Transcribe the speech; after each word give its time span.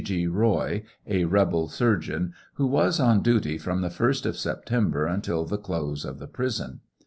G. 0.03 0.25
Roy, 0.25 0.81
a 1.05 1.25
rebel 1.25 1.67
surgeon, 1.67 2.33
who 2.55 2.65
was 2.65 2.99
on 2.99 3.21
duty 3.21 3.59
from 3.59 3.81
the 3.81 3.89
1st 3.89 4.25
of 4.25 4.35
September 4.35 5.05
until 5.05 5.45
the 5.45 5.59
close 5.59 6.05
of 6.05 6.17
the 6.17 6.25
prison. 6.25 6.79